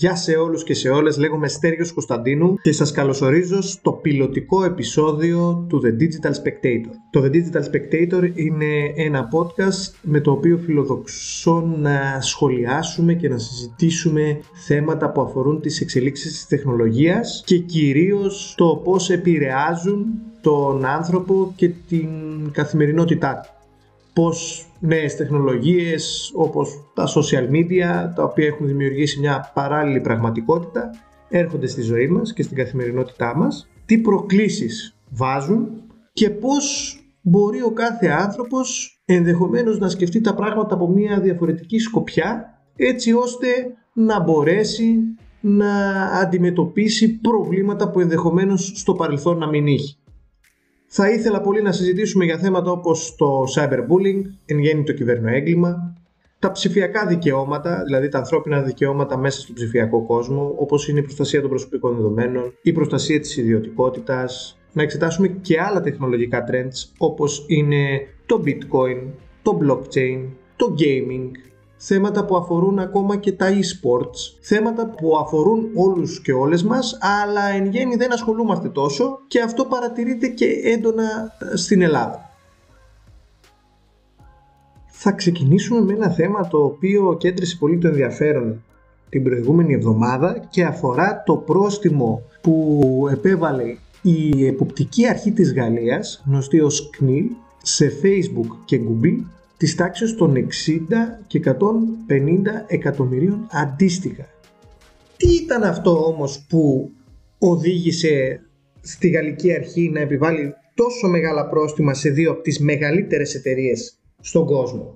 Γεια 0.00 0.16
σε 0.16 0.32
όλους 0.32 0.62
και 0.62 0.74
σε 0.74 0.88
όλες, 0.88 1.16
λέγομαι 1.16 1.48
Στέργιος 1.48 1.92
Κωνσταντίνου 1.92 2.54
και 2.62 2.72
σας 2.72 2.92
καλωσορίζω 2.92 3.62
στο 3.62 3.92
πιλωτικό 3.92 4.64
επεισόδιο 4.64 5.66
του 5.68 5.82
The 5.84 6.02
Digital 6.02 6.30
Spectator. 6.30 6.90
Το 7.10 7.22
The 7.22 7.30
Digital 7.30 7.62
Spectator 7.62 8.30
είναι 8.34 8.92
ένα 8.96 9.28
podcast 9.32 9.94
με 10.02 10.20
το 10.20 10.30
οποίο 10.30 10.56
φιλοδοξώ 10.56 11.60
να 11.80 12.20
σχολιάσουμε 12.20 13.14
και 13.14 13.28
να 13.28 13.38
συζητήσουμε 13.38 14.40
θέματα 14.66 15.12
που 15.12 15.20
αφορούν 15.20 15.60
τις 15.60 15.80
εξελίξεις 15.80 16.32
της 16.32 16.46
τεχνολογίας 16.46 17.42
και 17.46 17.58
κυρίως 17.58 18.54
το 18.56 18.80
πώς 18.84 19.10
επηρεάζουν 19.10 20.06
τον 20.40 20.84
άνθρωπο 20.84 21.52
και 21.56 21.68
την 21.88 22.08
καθημερινότητά 22.52 23.40
του 23.40 23.59
πώς 24.12 24.66
νέες 24.80 25.16
τεχνολογίες 25.16 26.32
όπως 26.34 26.90
τα 26.94 27.06
social 27.06 27.50
media 27.50 28.12
τα 28.14 28.22
οποία 28.22 28.46
έχουν 28.46 28.66
δημιουργήσει 28.66 29.20
μια 29.20 29.50
παράλληλη 29.54 30.00
πραγματικότητα 30.00 30.90
έρχονται 31.28 31.66
στη 31.66 31.82
ζωή 31.82 32.08
μας 32.08 32.32
και 32.32 32.42
στην 32.42 32.56
καθημερινότητά 32.56 33.36
μας 33.36 33.68
τι 33.84 33.98
προκλήσεις 33.98 34.96
βάζουν 35.10 35.82
και 36.12 36.30
πώς 36.30 36.94
μπορεί 37.20 37.62
ο 37.62 37.70
κάθε 37.70 38.08
άνθρωπος 38.08 39.00
ενδεχομένως 39.04 39.78
να 39.78 39.88
σκεφτεί 39.88 40.20
τα 40.20 40.34
πράγματα 40.34 40.74
από 40.74 40.88
μια 40.88 41.20
διαφορετική 41.20 41.78
σκοπιά 41.78 42.44
έτσι 42.76 43.12
ώστε 43.12 43.46
να 43.92 44.20
μπορέσει 44.20 44.98
να 45.40 46.04
αντιμετωπίσει 46.04 47.18
προβλήματα 47.20 47.90
που 47.90 48.00
ενδεχομένως 48.00 48.72
στο 48.74 48.94
παρελθόν 48.94 49.38
να 49.38 49.48
μην 49.48 49.66
είχε. 49.66 49.94
Θα 50.92 51.10
ήθελα 51.10 51.40
πολύ 51.40 51.62
να 51.62 51.72
συζητήσουμε 51.72 52.24
για 52.24 52.38
θέματα 52.38 52.70
όπως 52.70 53.14
το 53.16 53.44
cyberbullying, 53.56 54.22
εν 54.46 54.58
γέννη 54.58 54.84
το 54.84 54.92
κυβερνοέγκλημα, 54.92 55.94
τα 56.38 56.52
ψηφιακά 56.52 57.06
δικαιώματα, 57.06 57.82
δηλαδή 57.84 58.08
τα 58.08 58.18
ανθρώπινα 58.18 58.62
δικαιώματα 58.62 59.18
μέσα 59.18 59.40
στον 59.40 59.54
ψηφιακό 59.54 60.04
κόσμο, 60.06 60.54
όπως 60.58 60.88
είναι 60.88 60.98
η 60.98 61.02
προστασία 61.02 61.40
των 61.40 61.48
προσωπικών 61.48 61.96
δεδομένων, 61.96 62.54
η 62.62 62.72
προστασία 62.72 63.20
της 63.20 63.36
ιδιωτικότητας, 63.36 64.58
να 64.72 64.82
εξετάσουμε 64.82 65.28
και 65.28 65.60
άλλα 65.60 65.80
τεχνολογικά 65.80 66.44
trends 66.50 66.92
όπως 66.98 67.44
είναι 67.48 68.00
το 68.26 68.42
bitcoin, 68.46 69.06
το 69.42 69.58
blockchain, 69.62 70.28
το 70.56 70.74
gaming, 70.78 71.30
θέματα 71.82 72.24
που 72.24 72.36
αφορούν 72.36 72.78
ακόμα 72.78 73.16
και 73.16 73.32
τα 73.32 73.48
e-sports, 73.48 74.38
θέματα 74.40 74.86
που 74.86 75.16
αφορούν 75.16 75.68
όλους 75.74 76.20
και 76.20 76.32
όλες 76.32 76.62
μας, 76.62 76.98
αλλά 77.00 77.44
εν 77.44 77.66
γέννη 77.66 77.96
δεν 77.96 78.12
ασχολούμαστε 78.12 78.68
τόσο 78.68 79.18
και 79.26 79.40
αυτό 79.40 79.64
παρατηρείται 79.64 80.28
και 80.28 80.46
έντονα 80.64 81.36
στην 81.54 81.82
Ελλάδα. 81.82 82.30
Θα 84.86 85.12
ξεκινήσουμε 85.12 85.80
με 85.80 85.92
ένα 85.92 86.10
θέμα 86.10 86.48
το 86.48 86.64
οποίο 86.64 87.16
κέντρισε 87.16 87.56
πολύ 87.56 87.78
το 87.78 87.88
ενδιαφέρον 87.88 88.62
την 89.08 89.22
προηγούμενη 89.22 89.74
εβδομάδα 89.74 90.46
και 90.50 90.64
αφορά 90.64 91.22
το 91.26 91.36
πρόστιμο 91.36 92.22
που 92.40 93.06
επέβαλε 93.10 93.76
η 94.02 94.46
εποπτική 94.46 95.08
αρχή 95.08 95.32
της 95.32 95.54
Γαλλίας, 95.54 96.22
γνωστή 96.26 96.60
ως 96.60 96.90
CNIL, 96.92 97.24
σε 97.62 97.92
Facebook 98.02 98.56
και 98.64 98.80
Google 98.88 99.24
της 99.60 99.74
τάξης 99.74 100.14
των 100.14 100.34
60 100.34 100.40
και 101.26 101.40
150 101.44 101.52
εκατομμυρίων 102.66 103.46
αντίστοιχα. 103.50 104.26
Τι 105.16 105.28
ήταν 105.28 105.62
αυτό 105.62 106.04
όμως 106.04 106.46
που 106.48 106.90
οδήγησε 107.38 108.40
στη 108.80 109.08
Γαλλική 109.08 109.54
Αρχή 109.54 109.90
να 109.92 110.00
επιβάλλει 110.00 110.54
τόσο 110.74 111.08
μεγάλα 111.08 111.48
πρόστιμα 111.48 111.94
σε 111.94 112.10
δύο 112.10 112.30
από 112.30 112.42
τις 112.42 112.60
μεγαλύτερες 112.60 113.34
εταιρείες 113.34 113.98
στον 114.20 114.46
κόσμο; 114.46 114.92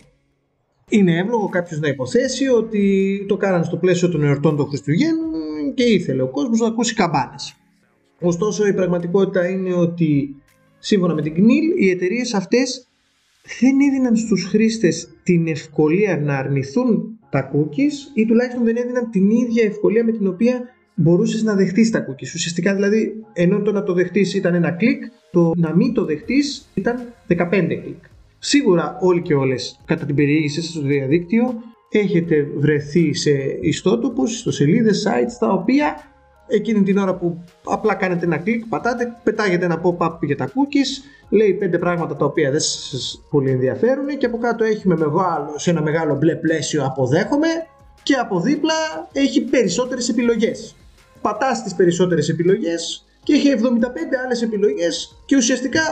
Είναι 0.88 1.18
εύλογο 1.18 1.48
κάποιος 1.48 1.80
να 1.80 1.88
υποθέσει 1.88 2.48
ότι 2.48 3.24
το 3.28 3.36
κάνανε 3.36 3.64
στο 3.64 3.76
πλαίσιο 3.76 4.08
των 4.08 4.24
εορτών 4.24 4.56
των 4.56 4.66
Χριστουγέννων 4.66 5.74
και 5.74 5.84
ήθελε 5.84 6.22
ο 6.22 6.28
κόσμος 6.28 6.60
να 6.60 6.66
ακούσει 6.66 6.94
καμπάνες. 6.94 7.54
Ωστόσο 8.20 8.66
η 8.66 8.74
πραγματικότητα 8.74 9.48
είναι 9.48 9.74
ότι 9.74 10.36
σύμφωνα 10.78 11.14
με 11.14 11.22
την 11.22 11.34
CNIL 11.34 11.80
οι 11.80 11.90
εταιρείες 11.90 12.34
αυτές 12.34 12.88
δεν 13.60 13.80
έδιναν 13.80 14.16
στους 14.16 14.44
χρήστες 14.44 15.08
την 15.22 15.46
ευκολία 15.46 16.20
να 16.20 16.36
αρνηθούν 16.36 17.18
τα 17.30 17.50
cookies 17.54 18.14
ή 18.14 18.26
τουλάχιστον 18.26 18.64
δεν 18.64 18.76
έδιναν 18.76 19.10
την 19.10 19.30
ίδια 19.30 19.64
ευκολία 19.64 20.04
με 20.04 20.12
την 20.12 20.26
οποία 20.26 20.62
μπορούσες 20.94 21.42
να 21.42 21.54
δεχτείς 21.54 21.90
τα 21.90 22.06
cookies. 22.08 22.34
Ουσιαστικά 22.34 22.74
δηλαδή 22.74 23.24
ενώ 23.32 23.62
το 23.62 23.72
να 23.72 23.82
το 23.82 23.92
δεχτείς 23.92 24.34
ήταν 24.34 24.54
ένα 24.54 24.70
κλικ, 24.70 25.02
το 25.30 25.52
να 25.56 25.74
μην 25.76 25.92
το 25.92 26.04
δεχτείς 26.04 26.70
ήταν 26.74 27.12
15 27.28 27.36
κλικ. 27.82 28.04
Σίγουρα 28.38 28.98
όλοι 29.00 29.22
και 29.22 29.34
όλες 29.34 29.80
κατά 29.84 30.06
την 30.06 30.14
περιήγησή 30.14 30.62
σας 30.62 30.70
στο 30.70 30.80
διαδίκτυο 30.80 31.54
έχετε 31.90 32.48
βρεθεί 32.56 33.14
σε 33.14 33.30
ιστότοπους, 33.60 34.38
στο 34.38 34.50
σελίδες, 34.50 35.06
sites 35.08 35.36
τα 35.38 35.52
οποία 35.52 36.13
εκείνη 36.46 36.82
την 36.82 36.98
ώρα 36.98 37.14
που 37.14 37.44
απλά 37.64 37.94
κάνετε 37.94 38.24
ένα 38.24 38.36
κλικ, 38.36 38.66
πατάτε, 38.66 39.16
πετάγετε 39.22 39.64
ένα 39.64 39.80
pop-up 39.82 40.18
για 40.20 40.36
τα 40.36 40.46
cookies, 40.46 41.04
λέει 41.28 41.52
πέντε 41.52 41.78
πράγματα 41.78 42.16
τα 42.16 42.24
οποία 42.24 42.50
δεν 42.50 42.60
σας 42.60 43.24
πολύ 43.30 43.50
ενδιαφέρουν 43.50 44.06
και 44.18 44.26
από 44.26 44.38
κάτω 44.38 44.64
έχει 44.64 44.88
με 44.88 44.96
μεγάλο, 44.96 45.54
σε 45.56 45.70
ένα 45.70 45.82
μεγάλο 45.82 46.14
μπλε 46.14 46.34
πλαίσιο 46.34 46.84
αποδέχομαι 46.84 47.48
και 48.02 48.14
από 48.14 48.40
δίπλα 48.40 48.74
έχει 49.12 49.40
περισσότερες 49.40 50.08
επιλογές. 50.08 50.76
Πατάς 51.20 51.62
τις 51.62 51.74
περισσότερες 51.74 52.28
επιλογές 52.28 53.04
και 53.22 53.32
έχει 53.32 53.48
75 53.50 53.56
άλλες 54.24 54.42
επιλογές 54.42 55.22
και 55.26 55.36
ουσιαστικά 55.36 55.82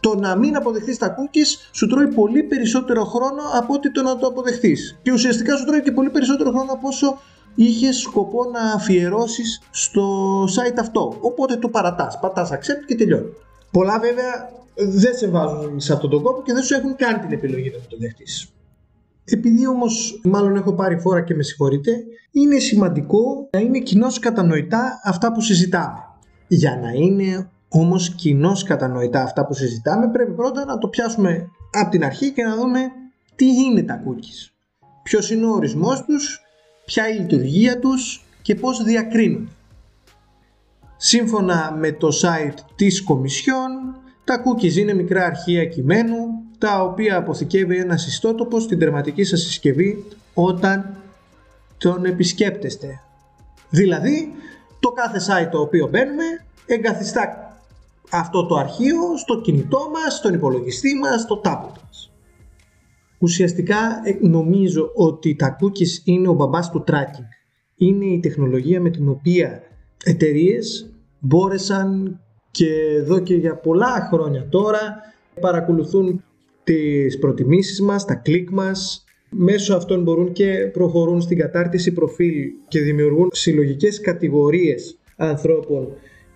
το 0.00 0.14
να 0.14 0.36
μην 0.36 0.56
αποδεχθείς 0.56 0.98
τα 0.98 1.14
cookies 1.16 1.68
σου 1.72 1.86
τρώει 1.86 2.06
πολύ 2.06 2.42
περισσότερο 2.42 3.04
χρόνο 3.04 3.42
από 3.54 3.74
ότι 3.74 3.92
το 3.92 4.02
να 4.02 4.16
το 4.16 4.26
αποδεχθείς. 4.26 4.98
Και 5.02 5.12
ουσιαστικά 5.12 5.56
σου 5.56 5.64
τρώει 5.64 5.82
και 5.82 5.92
πολύ 5.92 6.10
περισσότερο 6.10 6.50
χρόνο 6.50 6.72
από 6.72 6.88
όσο 6.88 7.20
είχες 7.58 7.96
σκοπό 7.96 8.44
να 8.44 8.72
αφιερώσεις 8.72 9.60
στο 9.70 10.44
site 10.44 10.76
αυτό. 10.78 11.16
Οπότε 11.20 11.56
το 11.56 11.68
παρατάς, 11.68 12.18
πατάς 12.20 12.50
accept 12.52 12.84
και 12.86 12.94
τελειώνει. 12.94 13.32
Πολλά 13.70 13.98
βέβαια 13.98 14.50
δεν 14.74 15.14
σε 15.16 15.28
βάζουν 15.28 15.80
σε 15.80 15.92
αυτόν 15.92 16.10
τον 16.10 16.22
κόπο 16.22 16.42
και 16.42 16.52
δεν 16.52 16.62
σου 16.62 16.74
έχουν 16.74 16.96
κάνει 16.96 17.18
την 17.18 17.32
επιλογή 17.32 17.70
να 17.70 17.78
το 17.88 17.96
δεχτείς. 17.98 18.52
Επειδή 19.24 19.66
όμως 19.66 20.20
μάλλον 20.24 20.56
έχω 20.56 20.72
πάρει 20.72 20.98
φόρα 20.98 21.20
και 21.20 21.34
με 21.34 21.42
συγχωρείτε, 21.42 21.90
είναι 22.30 22.58
σημαντικό 22.58 23.48
να 23.50 23.58
είναι 23.58 23.78
κοινώ 23.78 24.06
κατανοητά 24.20 25.00
αυτά 25.04 25.32
που 25.32 25.40
συζητάμε. 25.40 25.98
Για 26.48 26.78
να 26.82 26.90
είναι 26.90 27.50
όμως 27.68 28.14
κοινώ 28.14 28.52
κατανοητά 28.64 29.22
αυτά 29.22 29.46
που 29.46 29.54
συζητάμε 29.54 30.10
πρέπει 30.10 30.32
πρώτα 30.32 30.64
να 30.64 30.78
το 30.78 30.88
πιάσουμε 30.88 31.48
από 31.72 31.90
την 31.90 32.04
αρχή 32.04 32.32
και 32.32 32.42
να 32.42 32.56
δούμε 32.56 32.80
τι 33.34 33.46
είναι 33.46 33.82
τα 33.82 34.02
cookies. 34.04 34.52
Ποιος 35.02 35.30
είναι 35.30 35.46
ο 35.46 35.50
ορισμός 35.50 36.04
τους 36.04 36.42
ποια 36.88 37.08
η 37.08 37.18
λειτουργία 37.18 37.78
τους 37.78 38.24
και 38.42 38.54
πώς 38.54 38.82
διακρίνουν. 38.82 39.50
Σύμφωνα 40.96 41.76
με 41.78 41.92
το 41.92 42.08
site 42.22 42.58
της 42.76 43.02
Κομισιόν, 43.02 43.96
τα 44.24 44.42
cookies 44.44 44.74
είναι 44.74 44.94
μικρά 44.94 45.24
αρχεία 45.24 45.64
κειμένου, 45.64 46.16
τα 46.58 46.82
οποία 46.82 47.16
αποθηκεύει 47.16 47.76
ένα 47.76 47.94
ιστότοπο 47.94 48.60
στην 48.60 48.78
τερματική 48.78 49.24
σας 49.24 49.40
συσκευή 49.40 50.04
όταν 50.34 50.96
τον 51.78 52.04
επισκέπτεστε. 52.04 53.00
Δηλαδή, 53.70 54.32
το 54.80 54.88
κάθε 54.88 55.18
site 55.18 55.48
το 55.50 55.60
οποίο 55.60 55.86
μπαίνουμε 55.86 56.24
εγκαθιστά 56.66 57.56
αυτό 58.10 58.46
το 58.46 58.54
αρχείο 58.54 59.16
στο 59.16 59.40
κινητό 59.40 59.90
μας, 59.92 60.14
στον 60.14 60.34
υπολογιστή 60.34 60.94
μας, 60.94 61.20
στο 61.20 61.40
tablet 61.44 61.78
μας. 61.86 62.07
Ουσιαστικά 63.18 63.76
ε, 64.04 64.26
νομίζω 64.26 64.90
ότι 64.94 65.34
τα 65.34 65.56
cookies 65.60 66.04
είναι 66.04 66.28
ο 66.28 66.32
μπαμπάς 66.32 66.70
του 66.70 66.84
tracking. 66.86 67.28
Είναι 67.76 68.04
η 68.04 68.20
τεχνολογία 68.20 68.80
με 68.80 68.90
την 68.90 69.08
οποία 69.08 69.62
εταιρείες 70.04 70.92
μπόρεσαν 71.18 72.20
και 72.50 72.70
εδώ 72.96 73.18
και 73.18 73.34
για 73.34 73.56
πολλά 73.56 74.08
χρόνια 74.12 74.48
τώρα 74.48 74.96
παρακολουθούν 75.40 76.24
τις 76.64 77.18
προτιμήσεις 77.18 77.80
μας, 77.80 78.04
τα 78.04 78.14
κλικ 78.14 78.50
μας. 78.50 79.04
Μέσω 79.30 79.76
αυτών 79.76 80.02
μπορούν 80.02 80.32
και 80.32 80.70
προχωρούν 80.72 81.20
στην 81.20 81.38
κατάρτιση 81.38 81.92
προφίλ 81.92 82.34
και 82.68 82.80
δημιουργούν 82.80 83.28
συλλογικές 83.32 84.00
κατηγορίες 84.00 84.98
ανθρώπων 85.16 85.88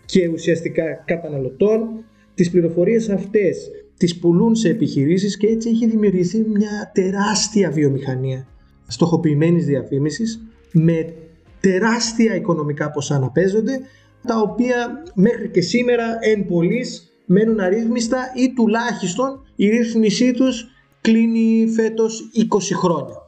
και 0.04 0.28
ουσιαστικά 0.28 1.02
καταναλωτών. 1.04 2.04
Τις 2.34 2.50
πληροφορίες 2.50 3.08
αυτές 3.08 3.70
τις 3.96 4.18
πουλούν 4.18 4.54
σε 4.54 4.68
επιχειρήσεις 4.68 5.36
και 5.36 5.46
έτσι 5.46 5.68
έχει 5.68 5.86
δημιουργηθεί 5.86 6.44
μια 6.48 6.90
τεράστια 6.94 7.70
βιομηχανία 7.70 8.46
στοχοποιημένης 8.86 9.66
διαφήμισης 9.66 10.40
με 10.72 11.14
τεράστια 11.60 12.34
οικονομικά 12.34 12.90
ποσά 12.90 13.18
να 13.18 13.30
παίζονται 13.30 13.80
τα 14.26 14.38
οποία 14.38 15.02
μέχρι 15.14 15.48
και 15.48 15.60
σήμερα 15.60 16.18
εν 16.20 16.46
πολλής 16.46 17.12
μένουν 17.26 17.60
αρρύθμιστα 17.60 18.32
ή 18.34 18.52
τουλάχιστον 18.52 19.46
η 19.56 19.68
ρύθμισή 19.68 20.32
τους 20.32 20.66
κλείνει 21.00 21.66
φέτος 21.74 22.30
20 22.54 22.58
χρόνια. 22.74 23.24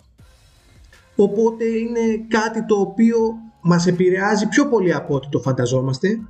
Οπότε 1.17 1.65
είναι 1.65 2.27
κάτι 2.29 2.67
το 2.67 2.75
οποίο 2.75 3.17
μας 3.61 3.87
επηρεάζει 3.87 4.49
πιο 4.49 4.69
πολύ 4.69 4.95
από 4.95 5.15
ό,τι 5.15 5.29
το 5.29 5.39
φανταζόμαστε 5.39 6.21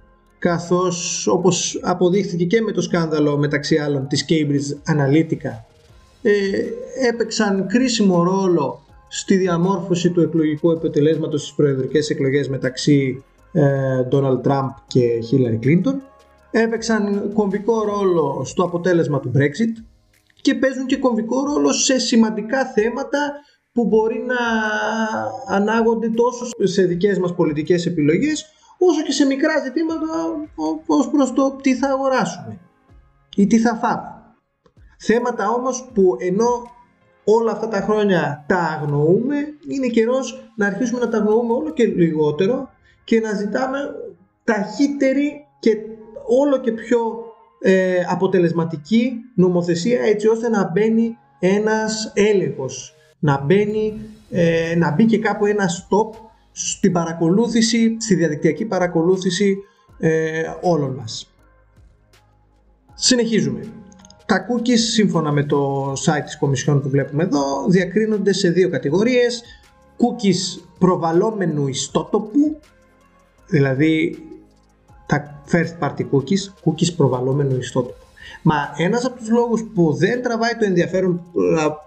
καθώς 0.44 1.26
όπως 1.26 1.78
αποδείχθηκε 1.82 2.44
και 2.44 2.60
με 2.60 2.72
το 2.72 2.80
σκάνδαλο 2.80 3.36
μεταξύ 3.38 3.76
άλλων 3.76 4.08
της 4.08 4.24
Cambridge 4.28 4.92
Analytica 4.94 5.64
ε, 6.22 6.32
έπαιξαν 7.08 7.66
κρίσιμο 7.66 8.22
ρόλο 8.22 8.82
στη 9.08 9.36
διαμόρφωση 9.36 10.10
του 10.10 10.20
εκλογικού 10.20 10.70
επιτελέσματος 10.70 11.40
στις 11.40 11.54
προεδρικές 11.54 12.10
εκλογές 12.10 12.48
μεταξύ 12.48 13.24
Ντόναλτ 14.08 14.42
Τραμπ 14.42 14.68
και 14.86 15.20
Χίλαρη 15.26 15.56
Κλίντον. 15.56 16.02
Έπαιξαν 16.50 17.32
κομβικό 17.34 17.84
ρόλο 17.84 18.42
στο 18.44 18.62
αποτέλεσμα 18.62 19.20
του 19.20 19.32
Brexit 19.36 19.82
και 20.40 20.54
παίζουν 20.54 20.86
και 20.86 20.96
κομβικό 20.96 21.44
ρόλο 21.44 21.72
σε 21.72 21.98
σημαντικά 21.98 22.66
θέματα 22.66 23.32
που 23.72 23.86
μπορεί 23.86 24.24
να 24.26 24.36
ανάγονται 25.56 26.08
τόσο 26.08 26.46
σε 26.62 26.82
δικές 26.82 27.18
μας 27.18 27.34
πολιτικές 27.34 27.86
επιλογές 27.86 28.54
όσο 28.78 29.02
και 29.02 29.12
σε 29.12 29.24
μικρά 29.24 29.58
ζητήματα 29.58 30.06
ως 30.86 31.10
προς 31.10 31.32
το 31.32 31.56
τι 31.62 31.74
θα 31.74 31.88
αγοράσουμε 31.88 32.58
ή 33.36 33.46
τι 33.46 33.58
θα 33.58 33.74
φάμε. 33.74 34.22
Θέματα 34.98 35.48
όμως 35.48 35.90
που 35.94 36.16
ενώ 36.18 36.72
όλα 37.24 37.52
αυτά 37.52 37.68
τα 37.68 37.80
χρόνια 37.80 38.44
τα 38.48 38.58
αγνοούμε, 38.58 39.36
είναι 39.68 39.86
καιρός 39.86 40.50
να 40.56 40.66
αρχίσουμε 40.66 41.00
να 41.00 41.08
τα 41.08 41.18
αγνοούμε 41.18 41.52
όλο 41.52 41.72
και 41.72 41.84
λιγότερο 41.84 42.70
και 43.04 43.20
να 43.20 43.32
ζητάμε 43.32 43.78
ταχύτερη 44.44 45.46
και 45.58 45.76
όλο 46.26 46.58
και 46.58 46.72
πιο 46.72 46.98
ε, 47.60 48.04
αποτελεσματική 48.08 49.12
νομοθεσία 49.34 50.00
έτσι 50.02 50.28
ώστε 50.28 50.48
να 50.48 50.70
μπαίνει 50.70 51.18
ένας 51.38 52.12
έλεγχος, 52.14 52.94
να, 53.18 53.40
μπαίνει, 53.44 54.00
ε, 54.30 54.74
να 54.76 54.90
μπει 54.90 55.04
και 55.04 55.18
κάπου 55.18 55.46
ένας 55.46 55.86
stop 55.88 56.18
στην 56.56 56.92
παρακολούθηση, 56.92 57.96
στη 58.00 58.14
διαδικτυακή 58.14 58.64
παρακολούθηση 58.64 59.56
ε, 59.98 60.42
όλων 60.60 60.94
μας. 60.94 61.30
Συνεχίζουμε. 62.94 63.60
Τα 64.26 64.46
cookies, 64.48 64.78
σύμφωνα 64.78 65.32
με 65.32 65.44
το 65.44 65.92
site 65.92 66.24
της 66.24 66.38
Κομισιόν 66.38 66.82
που 66.82 66.88
βλέπουμε 66.88 67.22
εδώ, 67.22 67.66
διακρίνονται 67.68 68.32
σε 68.32 68.50
δύο 68.50 68.70
κατηγορίες. 68.70 69.42
Cookies 69.96 70.62
προβαλόμενου 70.78 71.68
ιστότοπου, 71.68 72.60
δηλαδή 73.46 74.18
τα 75.06 75.42
first 75.50 75.78
party 75.80 76.00
cookies, 76.10 76.64
cookies 76.64 76.94
προβαλόμενου 76.96 77.56
ιστότοπου. 77.56 78.04
Μα 78.42 78.54
ένας 78.76 79.04
από 79.04 79.16
τους 79.16 79.30
λόγους 79.30 79.64
που 79.74 79.92
δεν 79.92 80.22
τραβάει 80.22 80.56
το 80.58 80.64
ενδιαφέρον 80.64 81.20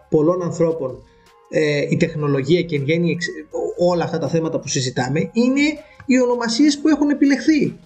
πολλών 0.09 0.43
ανθρώπων 0.43 1.03
ε, 1.49 1.87
η 1.89 1.97
τεχνολογία 1.97 2.61
και 2.61 2.75
εν 2.75 2.83
γέννη 2.83 3.17
όλα 3.77 4.03
αυτά 4.03 4.17
τα 4.17 4.27
θέματα 4.27 4.59
που 4.59 4.67
συζητάμε 4.67 5.19
είναι 5.19 5.61
οι 6.05 6.21
ονομασίες 6.21 6.79
που 6.79 6.87
έχουν 6.87 7.09
επιλεχθεί. 7.09 7.77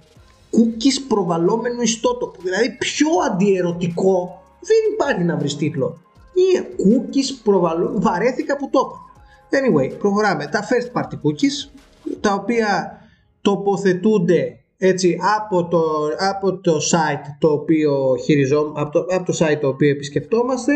Cookies 0.51 1.05
προβαλόμενου 1.07 1.81
ιστότοπου. 1.81 2.41
Δηλαδή 2.41 2.77
πιο 2.77 3.07
αντιερωτικό 3.31 4.41
δεν 4.59 4.77
υπάρχει 4.93 5.23
να 5.23 5.37
βρεις 5.37 5.55
τίτλο. 5.55 6.01
Είναι 6.33 6.67
cookies 6.77 7.39
προβαλόμενου. 7.43 8.01
Βαρέθηκα 8.01 8.57
που 8.57 8.69
το 8.69 8.79
είπα. 8.79 9.09
Anyway, 9.51 9.97
προχωράμε. 9.99 10.47
Τα 10.47 10.67
first 10.67 10.99
party 10.99 11.13
cookies, 11.13 11.79
τα 12.19 12.33
οποία 12.33 12.99
τοποθετούνται 13.41 14.59
έτσι 14.77 15.17
από 15.37 15.67
το, 15.67 15.81
από 16.17 16.57
το 16.57 16.77
site 16.91 17.35
το 17.39 17.47
οποίο 17.47 18.15
χειριζόμαστε, 18.23 18.81
από 18.81 18.91
το, 18.91 19.15
από 19.15 19.31
το 19.31 19.37
site 19.39 19.57
το 19.61 19.67
οποίο 19.67 19.89
επισκεφτόμαστε 19.89 20.73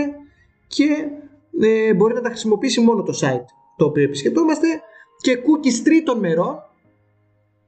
και 0.67 0.85
ε, 1.61 1.93
μπορεί 1.93 2.13
να 2.13 2.21
τα 2.21 2.29
χρησιμοποιήσει 2.29 2.81
μόνο 2.81 3.03
το 3.03 3.19
site 3.21 3.45
το 3.77 3.85
οποίο 3.85 4.03
επισκεφτόμαστε 4.03 4.67
και 5.21 5.37
cookies 5.37 5.81
τρίτων 5.83 6.19
μερών 6.19 6.59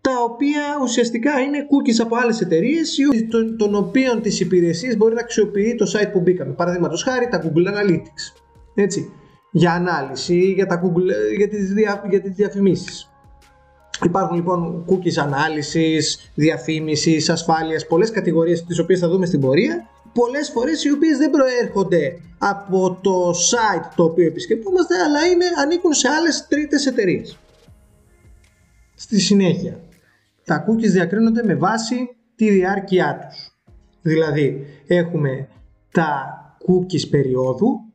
τα 0.01 0.23
οποία 0.23 0.61
ουσιαστικά 0.81 1.39
είναι 1.39 1.57
cookies 1.57 2.01
από 2.01 2.15
άλλες 2.15 2.41
εταιρείες 2.41 2.97
των, 3.29 3.57
των 3.57 3.75
οποίων 3.75 4.21
τις 4.21 4.39
υπηρεσίες 4.39 4.97
μπορεί 4.97 5.13
να 5.13 5.19
αξιοποιεί 5.19 5.75
το 5.75 5.85
site 5.93 6.11
που 6.11 6.19
μπήκαμε. 6.19 6.53
Παραδείγματος 6.53 7.03
χάρη 7.03 7.27
τα 7.27 7.43
Google 7.43 7.67
Analytics. 7.67 8.41
Έτσι, 8.75 9.13
για 9.51 9.73
ανάλυση, 9.73 10.39
για, 10.39 10.65
τα 10.65 10.81
Google, 10.83 11.35
για, 11.37 11.47
τις, 11.47 11.73
δια, 11.73 12.03
για 12.09 12.21
τις 12.21 12.31
διαφημίσεις. 12.31 13.11
Υπάρχουν 14.05 14.35
λοιπόν 14.35 14.85
cookies 14.89 15.17
ανάλυσης, 15.17 16.31
διαφήμισης, 16.35 17.29
ασφάλειας, 17.29 17.87
πολλές 17.87 18.11
κατηγορίες 18.11 18.63
τις 18.63 18.79
οποίες 18.79 18.99
θα 18.99 19.09
δούμε 19.09 19.25
στην 19.25 19.39
πορεία. 19.39 19.89
Πολλές 20.13 20.49
φορές 20.49 20.83
οι 20.83 20.91
οποίες 20.91 21.17
δεν 21.17 21.29
προέρχονται 21.29 22.21
από 22.37 22.99
το 23.01 23.29
site 23.29 23.91
το 23.95 24.03
οποίο 24.03 24.25
επισκεπτόμαστε, 24.25 24.95
αλλά 24.95 25.25
είναι, 25.25 25.45
ανήκουν 25.61 25.93
σε 25.93 26.07
άλλες 26.07 26.47
τρίτες 26.49 26.85
εταιρείες. 26.85 27.37
Στη 28.95 29.19
συνέχεια, 29.19 29.79
τα 30.43 30.65
cookies 30.67 30.89
διακρίνονται 30.89 31.43
με 31.43 31.55
βάση 31.55 31.95
τη 32.35 32.49
διάρκεια 32.49 33.27
τους. 33.29 33.51
Δηλαδή, 34.01 34.65
έχουμε 34.87 35.47
τα 35.91 36.37
cookies 36.67 37.09
περίοδου, 37.09 37.87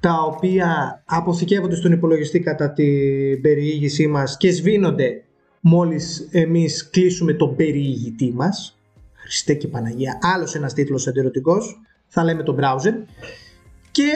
τα 0.00 0.22
οποία 0.22 1.02
αποθηκεύονται 1.06 1.76
στον 1.76 1.92
υπολογιστή 1.92 2.40
κατά 2.40 2.72
την 2.72 3.40
περιήγησή 3.40 4.06
μας 4.06 4.36
και 4.36 4.50
σβήνονται 4.50 5.22
μόλις 5.60 6.28
εμείς 6.30 6.90
κλείσουμε 6.90 7.32
τον 7.32 7.56
περιηγητή 7.56 8.32
μας. 8.34 8.77
Χριστέ 9.22 9.54
και 9.54 9.68
Παναγία, 9.68 10.18
άλλος 10.22 10.54
ένας 10.54 10.74
τίτλος 10.74 11.06
εντερωτικός, 11.06 11.80
θα 12.06 12.24
λέμε 12.24 12.42
το 12.42 12.56
browser. 12.60 12.92
Και 13.90 14.10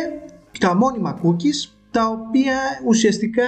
τα 0.58 0.74
μόνιμα 0.74 1.20
cookies, 1.22 1.70
τα 1.90 2.06
οποία 2.08 2.58
ουσιαστικά 2.86 3.44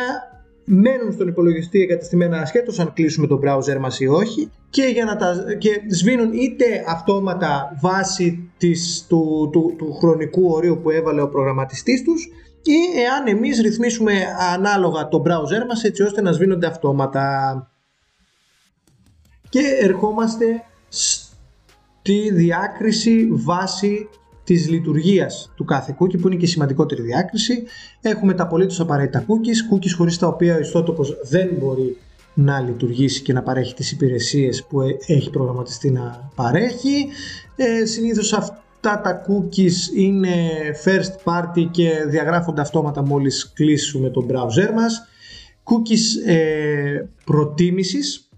μένουν 0.64 1.12
στον 1.12 1.28
υπολογιστή 1.28 1.82
εγκαταστημένα 1.82 2.38
ασχέτως 2.40 2.78
αν 2.78 2.92
κλείσουμε 2.92 3.26
το 3.26 3.40
browser 3.44 3.78
μας 3.78 4.00
ή 4.00 4.06
όχι 4.06 4.50
και, 4.70 4.82
για 4.82 5.04
να 5.04 5.16
τα, 5.16 5.34
και 5.58 5.70
σβήνουν 5.88 6.32
είτε 6.32 6.84
αυτόματα 6.88 7.76
βάσει 7.80 8.50
της, 8.58 9.06
του, 9.08 9.48
του, 9.52 9.74
του 9.78 9.92
χρονικού 9.92 10.46
ορίου 10.46 10.80
που 10.82 10.90
έβαλε 10.90 11.22
ο 11.22 11.28
προγραμματιστής 11.28 12.02
τους 12.02 12.24
ή 12.62 13.00
εάν 13.00 13.26
εμείς 13.26 13.60
ρυθμίσουμε 13.60 14.12
ανάλογα 14.52 15.08
το 15.08 15.22
browser 15.26 15.66
μας 15.68 15.84
έτσι 15.84 16.02
ώστε 16.02 16.20
να 16.20 16.32
σβήνονται 16.32 16.66
αυτόματα. 16.66 17.70
Και 19.48 19.60
ερχόμαστε 19.80 20.64
στη 22.06 22.30
διάκριση 22.32 23.28
βάση 23.30 24.08
της 24.44 24.68
λειτουργίας 24.68 25.52
του 25.56 25.64
κάθε 25.64 25.96
cookie 25.98 26.20
που 26.20 26.26
είναι 26.26 26.36
και 26.36 26.44
η 26.44 26.48
σημαντικότερη 26.48 27.02
διάκριση. 27.02 27.64
Έχουμε 28.00 28.34
τα 28.34 28.42
απολύτως 28.42 28.80
απαραίτητα 28.80 29.24
cookies, 29.26 29.74
cookies 29.74 29.90
χωρίς 29.96 30.18
τα 30.18 30.26
οποία 30.26 30.56
ο 30.56 30.58
ιστότοπος 30.58 31.16
δεν 31.22 31.50
μπορεί 31.58 31.96
να 32.34 32.60
λειτουργήσει 32.60 33.22
και 33.22 33.32
να 33.32 33.42
παρέχει 33.42 33.74
τις 33.74 33.92
υπηρεσίες 33.92 34.64
που 34.64 34.80
ε, 34.80 34.96
έχει 35.06 35.30
προγραμματιστεί 35.30 35.90
να 35.90 36.30
παρέχει. 36.34 37.06
Ε, 37.56 37.84
συνήθως 37.84 38.32
αυτά 38.32 39.00
τα 39.00 39.22
cookies 39.28 39.96
είναι 39.96 40.34
first 40.84 41.32
party 41.32 41.68
και 41.70 41.90
διαγράφονται 42.08 42.60
αυτόματα 42.60 43.02
μόλις 43.02 43.52
κλείσουμε 43.52 44.10
τον 44.10 44.26
browser 44.30 44.72
μας. 44.74 45.06
Cookies 45.64 46.30
ε, 46.30 47.02
προτίμησης, 47.24 48.28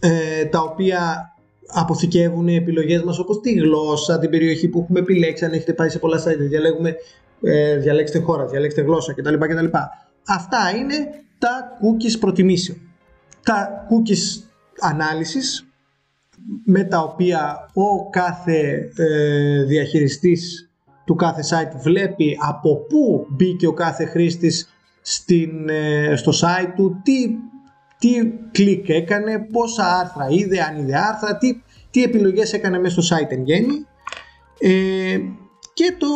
ε, 0.00 0.44
τα 0.44 0.60
οποία 0.60 1.32
αποθηκεύουν 1.72 2.48
οι 2.48 2.54
επιλογές 2.54 3.02
μας 3.02 3.18
όπως 3.18 3.40
τη 3.40 3.52
γλώσσα, 3.52 4.18
την 4.18 4.30
περιοχή 4.30 4.68
που 4.68 4.80
έχουμε 4.80 4.98
επιλέξει, 5.00 5.44
αν 5.44 5.52
έχετε 5.52 5.72
πάει 5.72 5.88
σε 5.88 5.98
πολλά 5.98 6.22
site, 6.22 6.38
διαλέγουμε, 6.38 6.94
ε, 7.42 7.76
διαλέξτε 7.76 8.18
χώρα, 8.18 8.46
διαλέξτε 8.46 8.80
γλώσσα 8.80 9.14
κτλ. 9.14 9.34
κτλ. 9.34 9.66
Αυτά 10.26 10.58
είναι 10.78 10.94
τα 11.38 11.78
cookies 11.82 12.18
προτιμήσεων. 12.20 12.78
Τα 13.42 13.86
cookies 13.90 14.42
ανάλυσης 14.80 15.68
με 16.64 16.84
τα 16.84 17.00
οποία 17.00 17.70
ο 17.74 18.10
κάθε 18.10 18.90
ε, 18.96 19.62
διαχειριστής 19.64 20.70
του 21.04 21.14
κάθε 21.14 21.42
site 21.50 21.80
βλέπει 21.82 22.36
από 22.48 22.76
πού 22.76 23.26
μπήκε 23.30 23.66
ο 23.66 23.72
κάθε 23.72 24.04
χρήστης 24.04 24.68
στην, 25.00 25.68
ε, 25.68 26.16
στο 26.16 26.32
site 26.32 26.72
του, 26.76 27.00
τι 27.02 27.26
τι 27.98 28.32
κλικ 28.50 28.88
έκανε, 28.88 29.38
πόσα 29.52 29.98
άρθρα 29.98 30.26
είδε, 30.28 30.60
αν 30.60 30.78
είδε 30.78 30.96
άρθρα, 30.96 31.38
τι, 31.38 31.60
τι 31.90 32.02
επιλογές 32.02 32.52
έκανε 32.52 32.78
μέσα 32.78 33.02
στο 33.02 33.16
site 33.16 33.30
εν 33.30 33.42
γέννη. 33.44 33.86
Ε, 34.58 35.18
και 35.74 35.94
το 35.98 36.06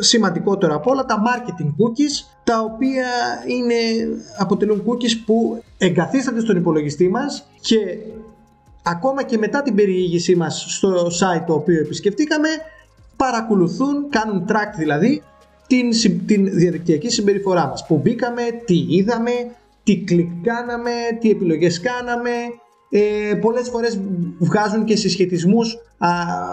σημαντικότερο 0.00 0.74
από 0.74 0.90
όλα, 0.90 1.04
τα 1.04 1.22
marketing 1.26 1.66
cookies, 1.66 2.40
τα 2.44 2.60
οποία 2.60 3.08
είναι, 3.46 3.74
αποτελούν 4.38 4.84
cookies 4.86 5.22
που 5.26 5.62
εγκαθίστανται 5.78 6.40
στον 6.40 6.56
υπολογιστή 6.56 7.08
μας 7.08 7.46
και 7.60 7.76
ακόμα 8.82 9.22
και 9.22 9.38
μετά 9.38 9.62
την 9.62 9.74
περιήγησή 9.74 10.36
μας 10.36 10.64
στο 10.68 11.06
site 11.06 11.44
το 11.46 11.54
οποίο 11.54 11.80
επισκεφτήκαμε, 11.80 12.48
παρακολουθούν, 13.16 14.08
κάνουν 14.08 14.44
track 14.48 14.74
δηλαδή, 14.78 15.22
την, 15.66 15.90
την 16.26 16.50
διαδικτυακή 16.58 17.10
συμπεριφορά 17.10 17.66
μας. 17.66 17.86
Που 17.86 17.96
μπήκαμε, 17.96 18.42
τι 18.64 18.86
είδαμε, 18.88 19.30
τι 19.90 20.04
κλικ 20.04 20.30
κάναμε, 20.42 20.90
τι 21.20 21.30
επιλογές 21.30 21.80
κάναμε. 21.80 22.30
Ε, 22.90 23.34
πολλές 23.34 23.68
φορές 23.68 24.00
βγάζουν 24.38 24.84
και 24.84 24.96
συσχετισμούς 24.96 25.76
α, 25.98 26.08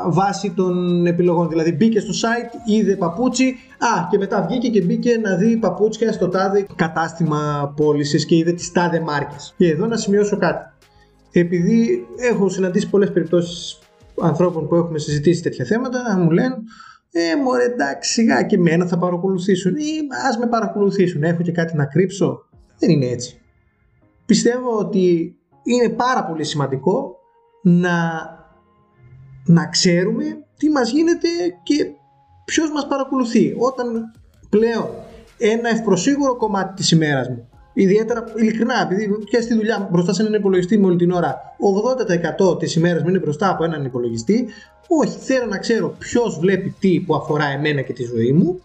βάσει 0.10 0.52
των 0.56 1.06
επιλογών. 1.06 1.50
Δηλαδή 1.50 1.72
μπήκε 1.72 2.00
στο 2.00 2.12
site, 2.12 2.70
είδε 2.72 2.96
παπούτσι, 2.96 3.56
α, 3.78 4.08
και 4.12 4.18
μετά 4.18 4.46
βγήκε 4.50 4.70
και 4.70 4.82
μπήκε 4.82 5.18
να 5.18 5.36
δει 5.36 5.58
παπούτσια 5.58 6.12
στο 6.12 6.28
τάδε 6.28 6.66
κατάστημα 6.76 7.74
πώλησης 7.76 8.26
και 8.26 8.36
είδε 8.36 8.52
τις 8.52 8.72
τάδε 8.72 9.00
μάρκες. 9.00 9.54
Και 9.58 9.70
εδώ 9.70 9.86
να 9.86 9.98
σημειώσω 9.98 10.38
κάτι. 10.38 10.72
Επειδή 11.32 12.08
έχω 12.32 12.50
συναντήσει 12.50 12.90
πολλές 12.90 13.12
περιπτώσεις 13.12 13.80
ανθρώπων 14.22 14.68
που 14.68 14.76
έχουμε 14.76 15.00
συζητήσει 15.00 15.42
τέτοια 15.42 15.66
θέματα, 15.66 16.18
μου 16.18 16.32
λένε 16.32 16.56
Ε, 17.12 17.36
μωρέ, 17.44 17.64
εντάξει, 17.64 18.12
σιγά 18.12 18.44
και 18.44 18.58
μένα 18.58 18.86
θα 18.86 18.98
παρακολουθήσουν 18.98 19.76
ή 19.76 19.92
ας 20.28 20.38
με 20.38 20.48
παρακολουθήσουν, 20.48 21.24
έχω 21.24 21.42
και 21.42 21.52
κάτι 21.52 21.76
να 21.76 21.86
κρύψω. 21.86 22.47
Δεν 22.80 22.90
είναι 22.90 23.06
έτσι. 23.06 23.42
Πιστεύω 24.26 24.78
ότι 24.78 25.36
είναι 25.64 25.90
πάρα 25.90 26.26
πολύ 26.26 26.44
σημαντικό 26.44 27.16
να, 27.62 27.96
να 29.46 29.68
ξέρουμε 29.68 30.24
τι 30.58 30.70
μας 30.70 30.92
γίνεται 30.92 31.28
και 31.64 31.92
ποιος 32.46 32.72
μας 32.72 32.88
παρακολουθεί. 32.88 33.56
Όταν 33.58 34.12
πλέον 34.50 34.90
ένα 35.38 35.70
ευπροσίγουρο 35.70 36.36
κομμάτι 36.36 36.74
της 36.74 36.92
ημέρας 36.92 37.30
μου 37.30 37.50
Ιδιαίτερα, 37.80 38.24
ειλικρινά, 38.36 38.82
επειδή 38.82 39.24
και 39.30 39.42
στη 39.42 39.54
δουλειά 39.54 39.90
μπροστά 39.92 40.14
σε 40.14 40.22
έναν 40.22 40.34
υπολογιστή 40.34 40.78
με 40.78 40.86
όλη 40.86 40.96
την 40.96 41.12
ώρα, 41.12 41.56
80% 42.52 42.60
της 42.60 42.76
ημέρας 42.76 43.04
μου 43.04 43.10
είναι 43.10 43.20
μπροστά 43.20 43.50
από 43.50 43.64
έναν 43.64 43.86
υπολογιστή. 43.86 44.48
Όχι, 44.88 45.18
θέλω 45.20 45.46
να 45.46 45.58
ξέρω 45.58 45.96
ποιος 46.00 46.40
βλέπει 46.40 46.76
τι 46.80 47.00
που 47.00 47.16
αφορά 47.16 47.46
εμένα 47.46 47.82
και 47.82 47.94
τη 47.94 48.04
ζωή 48.04 48.32
μου 48.32 48.62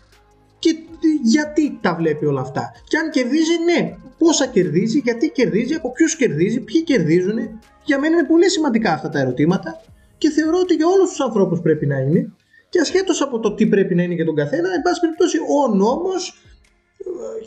και 0.59 0.77
γιατί 1.23 1.79
τα 1.81 1.95
βλέπει 1.95 2.27
όλα 2.27 2.41
αυτά. 2.41 2.73
Και 2.89 2.97
αν 2.97 3.11
κερδίζει, 3.11 3.53
ναι, 3.65 3.97
πόσα 4.23 4.47
κερδίζει, 4.47 4.99
γιατί 4.99 5.31
κερδίζει, 5.31 5.75
από 5.75 5.93
ποιους 5.93 6.17
κερδίζει, 6.17 6.61
ποιοι 6.61 6.83
κερδίζουν. 6.83 7.39
Για 7.85 7.99
μένα 7.99 8.17
είναι 8.17 8.27
πολύ 8.27 8.51
σημαντικά 8.51 8.93
αυτά 8.93 9.09
τα 9.09 9.19
ερωτήματα 9.19 9.81
και 10.19 10.31
θεωρώ 10.31 10.59
ότι 10.59 10.75
για 10.75 10.87
όλους 10.87 11.09
τους 11.09 11.21
ανθρώπους 11.21 11.61
πρέπει 11.61 11.87
να 11.87 11.99
είναι. 11.99 12.33
Και 12.69 12.81
ασχέτως 12.81 13.23
από 13.23 13.39
το 13.39 13.55
τι 13.55 13.67
πρέπει 13.67 13.95
να 13.95 14.03
είναι 14.03 14.15
για 14.15 14.25
τον 14.25 14.35
καθένα, 14.35 14.69
εν 14.75 14.83
πάση 14.83 15.01
περιπτώσει, 15.01 15.39
ο 15.39 15.75
νόμος 15.75 16.43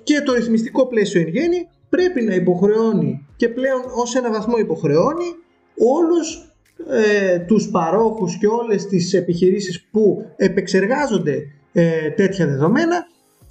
και 0.03 0.21
το 0.21 0.33
ρυθμιστικό 0.33 0.87
πλαίσιο 0.87 1.21
εν 1.21 1.27
γέννη 1.27 1.67
πρέπει 1.89 2.21
να 2.21 2.33
υποχρεώνει 2.33 3.27
και 3.35 3.49
πλέον 3.49 3.81
ως 3.95 4.15
ένα 4.15 4.31
βαθμό 4.31 4.57
υποχρεώνει 4.57 5.35
όλους 5.77 6.55
ε, 6.89 7.39
τους 7.39 7.69
παρόχους 7.69 8.37
και 8.37 8.47
όλες 8.47 8.85
τις 8.85 9.13
επιχειρήσεις 9.13 9.87
που 9.91 10.25
επεξεργάζονται 10.35 11.47
ε, 11.73 12.09
τέτοια 12.09 12.47
δεδομένα 12.47 13.07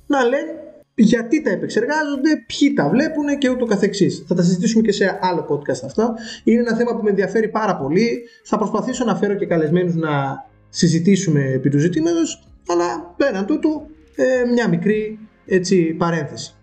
να 0.06 0.24
λένε 0.24 0.63
γιατί 0.94 1.42
τα 1.42 1.50
επεξεργάζονται, 1.50 2.44
ποιοι 2.46 2.72
τα 2.72 2.88
βλέπουν 2.88 3.38
και 3.38 3.48
ούτω 3.48 3.64
καθεξής. 3.64 4.24
Θα 4.26 4.34
τα 4.34 4.42
συζητήσουμε 4.42 4.82
και 4.82 4.92
σε 4.92 5.18
άλλο 5.22 5.46
podcast 5.48 5.84
αυτό. 5.84 6.14
Είναι 6.44 6.60
ένα 6.60 6.76
θέμα 6.76 6.96
που 6.96 7.02
με 7.02 7.10
ενδιαφέρει 7.10 7.48
πάρα 7.48 7.76
πολύ. 7.76 8.22
Θα 8.44 8.58
προσπαθήσω 8.58 9.04
να 9.04 9.16
φέρω 9.16 9.34
και 9.34 9.46
καλεσμένους 9.46 9.94
να 9.94 10.44
συζητήσουμε 10.68 11.40
επί 11.40 11.68
του 11.70 11.78
ζητήματος, 11.78 12.48
αλλά 12.68 13.14
πέραν 13.16 13.46
τούτου 13.46 13.86
ε, 14.14 14.50
μια 14.52 14.68
μικρή 14.68 15.18
έτσι 15.46 15.94
παρένθεση. 15.94 16.54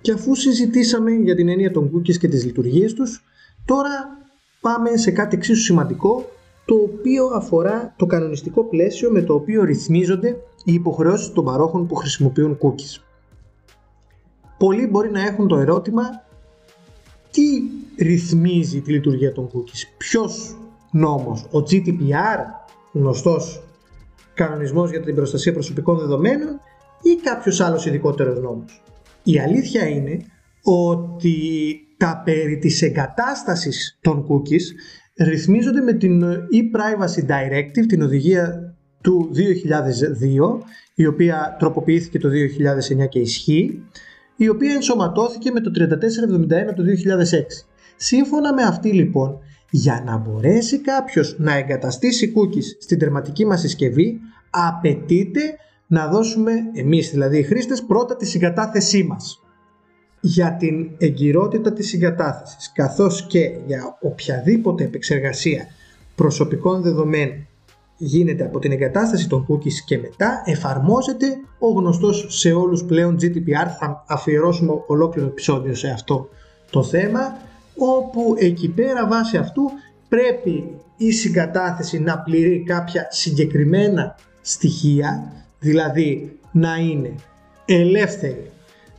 Και 0.00 0.12
αφού 0.12 0.34
συζητήσαμε 0.34 1.10
για 1.10 1.34
την 1.34 1.48
έννοια 1.48 1.70
των 1.70 1.90
cookies 1.94 2.16
και 2.16 2.28
τις 2.28 2.44
λειτουργίες 2.44 2.92
τους, 2.92 3.24
τώρα 3.64 4.18
πάμε 4.60 4.96
σε 4.96 5.10
κάτι 5.10 5.36
εξίσου 5.36 5.62
σημαντικό, 5.62 6.30
το 6.68 6.74
οποίο 6.74 7.26
αφορά 7.26 7.94
το 7.96 8.06
κανονιστικό 8.06 8.64
πλαίσιο 8.64 9.10
με 9.10 9.22
το 9.22 9.34
οποίο 9.34 9.64
ρυθμίζονται 9.64 10.28
οι 10.64 10.72
υποχρεώσεις 10.72 11.32
των 11.32 11.44
παρόχων 11.44 11.86
που 11.86 11.94
χρησιμοποιούν 11.94 12.58
cookies. 12.62 13.02
Πολλοί 14.58 14.86
μπορεί 14.86 15.10
να 15.10 15.22
έχουν 15.22 15.48
το 15.48 15.56
ερώτημα 15.56 16.02
τι 17.30 17.42
ρυθμίζει 18.04 18.80
τη 18.80 18.92
λειτουργία 18.92 19.32
των 19.32 19.46
cookies, 19.46 19.94
ποιος 19.96 20.56
νόμος, 20.90 21.46
ο 21.50 21.58
GDPR, 21.58 22.38
γνωστός 22.92 23.62
κανονισμός 24.34 24.90
για 24.90 25.00
την 25.00 25.14
προστασία 25.14 25.52
προσωπικών 25.52 25.98
δεδομένων 25.98 26.60
ή 27.02 27.16
κάποιος 27.22 27.60
άλλος 27.60 27.86
ειδικότερος 27.86 28.40
νόμος; 28.40 28.82
Η 29.22 29.38
αλήθεια 29.38 29.88
είναι 29.88 30.24
ότι 30.62 31.36
τα 31.96 32.22
περί 32.24 32.58
της 32.58 32.82
εγκατάστασης 32.82 33.98
των 34.00 34.26
cookies 34.28 34.62
ρυθμίζονται 35.18 35.80
με 35.80 35.92
την 35.92 36.22
e-Privacy 36.32 37.20
Directive, 37.20 37.86
την 37.88 38.02
οδηγία 38.02 38.74
του 39.00 39.30
2002, 39.34 40.64
η 40.94 41.06
οποία 41.06 41.56
τροποποιήθηκε 41.58 42.18
το 42.18 42.28
2009 43.04 43.08
και 43.08 43.18
ισχύει, 43.18 43.82
η 44.36 44.48
οποία 44.48 44.72
ενσωματώθηκε 44.72 45.50
με 45.50 45.60
το 45.60 45.70
3471 46.70 46.74
του 46.74 46.84
2006. 46.84 46.86
Σύμφωνα 47.96 48.54
με 48.54 48.62
αυτή 48.62 48.92
λοιπόν, 48.92 49.38
για 49.70 50.02
να 50.06 50.16
μπορέσει 50.16 50.80
κάποιος 50.80 51.36
να 51.38 51.56
εγκαταστήσει 51.56 52.32
cookies 52.36 52.64
στην 52.80 52.98
τερματική 52.98 53.46
μας 53.46 53.60
συσκευή, 53.60 54.20
απαιτείται 54.50 55.40
να 55.86 56.08
δώσουμε 56.08 56.52
εμείς 56.74 57.10
δηλαδή 57.10 57.38
οι 57.38 57.42
χρήστες 57.42 57.82
πρώτα 57.82 58.16
τη 58.16 58.26
συγκατάθεσή 58.26 59.02
μας 59.02 59.42
για 60.28 60.56
την 60.56 60.90
εγκυρότητα 60.98 61.72
της 61.72 61.88
συγκατάθεσης 61.88 62.72
καθώς 62.74 63.26
και 63.26 63.50
για 63.66 63.98
οποιαδήποτε 64.00 64.84
επεξεργασία 64.84 65.66
προσωπικών 66.14 66.82
δεδομένων 66.82 67.46
γίνεται 67.96 68.44
από 68.44 68.58
την 68.58 68.72
εγκατάσταση 68.72 69.28
των 69.28 69.46
cookies 69.48 69.72
και 69.86 69.98
μετά 69.98 70.42
εφαρμόζεται 70.44 71.26
ο 71.58 71.68
γνωστός 71.68 72.26
σε 72.28 72.52
όλους 72.52 72.84
πλέον 72.84 73.16
GDPR 73.20 73.68
θα 73.78 74.04
αφιερώσουμε 74.08 74.72
ολόκληρο 74.86 75.26
επεισόδιο 75.26 75.74
σε 75.74 75.88
αυτό 75.88 76.28
το 76.70 76.82
θέμα 76.82 77.36
όπου 77.76 78.34
εκεί 78.38 78.68
πέρα 78.68 79.06
βάσει 79.06 79.36
αυτού 79.36 79.62
πρέπει 80.08 80.64
η 80.96 81.10
συγκατάθεση 81.12 81.98
να 81.98 82.18
πληρεί 82.18 82.62
κάποια 82.66 83.06
συγκεκριμένα 83.10 84.16
στοιχεία 84.40 85.32
δηλαδή 85.58 86.38
να 86.52 86.76
είναι 86.76 87.14
ελεύθερη, 87.64 88.50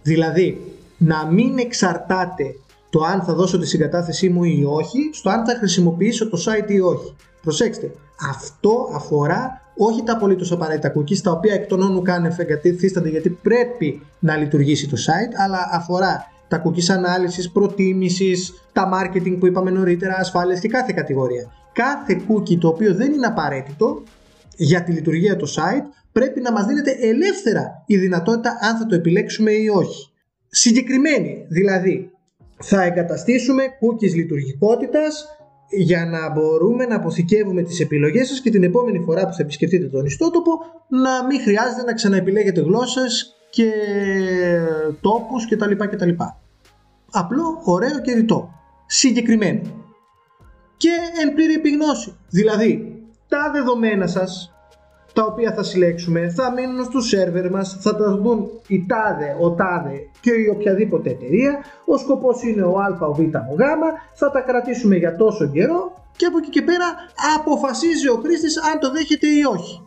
δηλαδή 0.02 0.62
να 1.00 1.26
μην 1.26 1.58
εξαρτάται 1.58 2.56
το 2.90 3.00
αν 3.04 3.22
θα 3.22 3.34
δώσω 3.34 3.60
τη 3.60 3.68
συγκατάθεσή 3.68 4.30
μου 4.30 4.44
ή 4.44 4.64
όχι, 4.68 5.10
στο 5.14 5.30
αν 5.30 5.46
θα 5.46 5.56
χρησιμοποιήσω 5.58 6.30
το 6.30 6.38
site 6.46 6.72
ή 6.72 6.80
όχι. 6.80 7.16
Προσέξτε, 7.42 7.92
αυτό 8.30 8.90
αφορά 8.94 9.62
όχι 9.78 10.04
τα 10.04 10.14
απολύτως 10.14 10.52
απαραίτητα 10.52 10.94
cookies, 10.96 11.18
τα 11.18 11.32
οποία 11.32 11.54
εκ 11.54 11.68
των 11.68 11.82
όνου 11.82 12.02
κάνε 12.02 12.36
εγκαθίστανται 12.38 13.10
γιατί 13.10 13.30
πρέπει 13.30 14.02
να 14.20 14.38
λειτουργήσει 14.38 14.88
το 14.88 14.98
site, 14.98 15.34
αλλά 15.46 15.70
αφορά 15.72 16.26
τα 16.48 16.64
cookies 16.66 16.90
ανάλυσης, 16.90 17.52
προτίμησης, 17.52 18.54
τα 18.74 18.90
marketing 18.94 19.38
που 19.40 19.48
είπαμε 19.48 19.72
νωρίτερα, 19.72 20.16
ασφάλειες 20.18 20.60
και 20.60 20.68
κάθε 20.68 20.94
κατηγορία. 20.96 21.52
Κάθε 21.74 22.22
cookie 22.28 22.58
το 22.58 22.68
οποίο 22.68 22.94
δεν 22.94 23.12
είναι 23.12 23.26
απαραίτητο 23.26 24.04
για 24.56 24.84
τη 24.84 24.92
λειτουργία 24.92 25.36
του 25.36 25.48
site 25.48 25.86
πρέπει 26.12 26.42
να 26.42 26.52
μας 26.52 26.66
δίνεται 26.66 26.92
ελεύθερα 27.02 27.84
η 27.86 27.98
δυνατότητα 27.98 28.58
αν 28.62 28.78
θα 28.78 28.86
το 28.86 28.96
επιλέξουμε 28.96 29.52
ή 29.52 29.68
όχι. 29.68 30.09
Συγκεκριμένη, 30.50 31.46
δηλαδή 31.48 32.12
θα 32.58 32.84
εγκαταστήσουμε 32.84 33.64
cookies 33.64 34.14
λειτουργικότητας 34.16 35.26
για 35.70 36.06
να 36.06 36.30
μπορούμε 36.30 36.86
να 36.86 36.96
αποθηκεύουμε 36.96 37.62
τις 37.62 37.80
επιλογές 37.80 38.28
σας 38.28 38.42
και 38.42 38.50
την 38.50 38.64
επόμενη 38.64 39.00
φορά 39.00 39.28
που 39.28 39.34
θα 39.34 39.42
επισκεφτείτε 39.42 39.86
τον 39.86 40.06
ιστότοπο 40.06 40.52
να 40.88 41.26
μην 41.26 41.42
χρειάζεται 41.42 41.84
να 41.84 41.94
ξαναεπιλέγετε 41.94 42.62
γλώσσες 42.62 43.36
και 43.50 43.72
τόπους 45.02 45.48
κτλ. 45.48 45.76
κτλ. 45.76 46.10
Απλό, 47.12 47.62
ωραίο 47.64 48.02
και 48.02 48.14
ρητό. 48.14 48.50
Συγκεκριμένο. 48.86 49.62
Και 50.78 50.90
εν 51.22 51.34
πλήρη 51.34 51.54
επιγνώση. 51.54 52.18
Δηλαδή, 52.30 53.04
τα 53.28 53.52
δεδομένα 53.54 54.08
σας 54.08 54.54
τα 55.20 55.26
οποία 55.26 55.54
θα 55.54 55.64
συλλέξουμε 55.64 56.30
θα 56.30 56.52
μείνουν 56.52 56.84
στο 56.84 57.02
σερβερ 57.02 57.50
μας, 57.52 57.78
θα 57.80 57.96
τα 57.96 58.18
δουν 58.18 58.50
η 58.68 58.86
τάδε, 58.88 59.36
ο 59.40 59.52
τάδε 59.52 59.96
και 60.22 60.32
η 60.32 60.48
οποιαδήποτε 60.48 61.10
εταιρεία. 61.10 61.64
Ο 61.86 61.98
σκοπός 61.98 62.44
είναι 62.44 62.64
ο 62.64 62.80
α, 62.80 62.98
ο 63.00 63.14
β, 63.14 63.20
ο 63.20 63.56
γ, 63.60 63.62
θα 64.14 64.32
τα 64.32 64.40
κρατήσουμε 64.40 64.96
για 64.96 65.16
τόσο 65.16 65.48
καιρό 65.48 65.82
και 66.16 66.26
από 66.26 66.38
εκεί 66.38 66.50
και 66.50 66.62
πέρα 66.62 66.86
αποφασίζει 67.38 68.08
ο 68.10 68.16
χρήστης 68.24 68.58
αν 68.58 68.80
το 68.80 68.92
δέχεται 68.92 69.28
ή 69.28 69.42
όχι. 69.56 69.82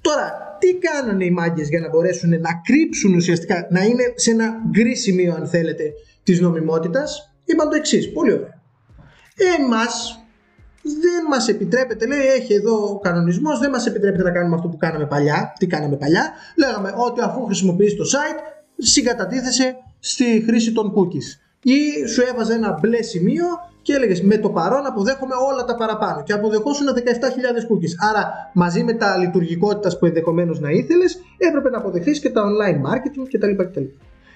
Τώρα, 0.00 0.56
τι 0.58 0.74
κάνανε 0.74 1.24
οι 1.24 1.30
μάγκες 1.30 1.68
για 1.68 1.80
να 1.80 1.88
μπορέσουν 1.88 2.30
να 2.30 2.50
κρύψουν 2.64 3.14
ουσιαστικά, 3.14 3.66
να 3.70 3.82
είναι 3.82 4.12
σε 4.14 4.30
ένα 4.30 4.46
γκρι 4.70 4.96
σημείο 4.96 5.34
αν 5.34 5.46
θέλετε 5.46 5.92
της 6.22 6.40
νομιμότητας, 6.40 7.32
είπαν 7.44 7.68
το 7.68 7.76
εξής, 7.76 8.12
πολύ 8.12 8.32
ωραία. 8.32 8.60
Εμάς 9.58 10.24
δεν 10.82 11.24
μας 11.28 11.48
επιτρέπεται, 11.48 12.06
λέει 12.06 12.26
έχει 12.38 12.54
εδώ 12.54 12.90
ο 12.90 12.98
κανονισμός, 12.98 13.58
δεν 13.58 13.70
μας 13.70 13.86
επιτρέπεται 13.86 14.22
να 14.22 14.30
κάνουμε 14.30 14.54
αυτό 14.54 14.68
που 14.68 14.76
κάναμε 14.76 15.06
παλιά. 15.06 15.52
Τι 15.58 15.66
κάναμε 15.66 15.96
παλιά, 15.96 16.32
λέγαμε 16.56 16.94
ότι 16.96 17.20
αφού 17.20 17.44
χρησιμοποιείς 17.44 17.96
το 17.96 18.04
site, 18.04 18.40
συγκατατίθεσαι 18.76 19.76
στη 19.98 20.42
χρήση 20.46 20.72
των 20.72 20.92
cookies. 20.96 21.40
Ή 21.62 22.06
σου 22.06 22.22
έβαζε 22.32 22.54
ένα 22.54 22.78
μπλε 22.80 23.02
σημείο 23.02 23.44
και 23.82 23.92
έλεγες 23.94 24.22
με 24.22 24.38
το 24.38 24.50
παρόν 24.50 24.86
αποδέχομαι 24.86 25.34
όλα 25.50 25.64
τα 25.64 25.76
παραπάνω 25.76 26.22
και 26.22 26.32
αποδεχόσουν 26.32 26.86
17.000 26.86 27.00
cookies. 27.00 27.94
Άρα 28.10 28.50
μαζί 28.54 28.82
με 28.82 28.92
τα 28.92 29.16
λειτουργικότητας 29.16 29.98
που 29.98 30.06
ενδεχομένως 30.06 30.60
να 30.60 30.70
ήθελες, 30.70 31.20
έπρεπε 31.38 31.70
να 31.70 31.78
αποδεχθείς 31.78 32.20
και 32.20 32.30
τα 32.30 32.42
online 32.44 32.76
marketing 32.76 33.28
κτλ. 33.32 33.62
κτλ. 33.62 33.82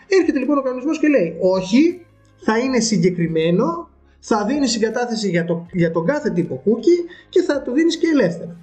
Έρχεται 0.08 0.38
λοιπόν 0.38 0.58
ο 0.58 0.62
κανονισμός 0.62 0.98
και 0.98 1.08
λέει: 1.08 1.36
Όχι, 1.40 2.06
θα 2.36 2.58
είναι 2.58 2.80
συγκεκριμένο 2.80 3.88
θα 4.26 4.44
δίνει 4.44 4.66
συγκατάθεση 4.68 5.28
για, 5.28 5.44
το, 5.44 5.66
για 5.72 5.90
τον 5.90 6.06
κάθε 6.06 6.30
τύπο 6.30 6.62
cookie 6.66 7.08
και 7.28 7.42
θα 7.42 7.62
το 7.62 7.72
δίνεις 7.72 7.96
και 7.96 8.06
ελεύθερα. 8.06 8.56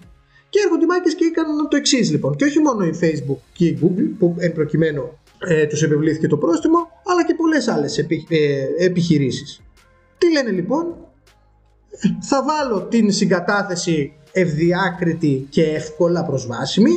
Και 0.50 0.60
έρχονται 0.64 0.84
οι 0.84 0.88
μάκες 0.88 1.16
και 1.16 1.26
έκαναν 1.26 1.68
το 1.70 1.78
εξής 1.78 2.12
λοιπόν. 2.12 2.36
Και 2.36 2.44
όχι 2.44 2.60
μόνο 2.60 2.86
η 2.86 3.00
Facebook 3.02 3.42
και 3.54 3.66
η 3.66 3.80
Google 3.82 4.10
που 4.20 4.36
εν 4.38 4.54
προκειμένου 4.54 5.20
ε, 5.40 5.66
τους 5.66 5.84
επιβλήθηκε 5.84 6.28
το 6.28 6.38
πρόστιμο, 6.38 6.78
αλλά 7.06 7.26
και 7.26 7.34
πολλές 7.34 7.68
άλλες 7.68 7.98
επι, 7.98 8.26
ε, 8.30 8.86
επιχειρήσεις. 8.86 9.62
Τι 10.18 10.32
λένε 10.32 10.52
λοιπόν, 10.52 10.96
θα 12.22 12.44
βάλω 12.44 12.82
την 12.82 13.12
συγκατάθεση 13.12 14.14
ευδιάκριτη 14.32 15.48
και 15.50 15.64
εύκολα 15.64 16.26
προσβάσιμη 16.26 16.92